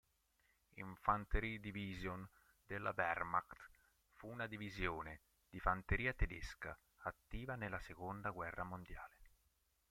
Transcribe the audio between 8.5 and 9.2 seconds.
mondiale.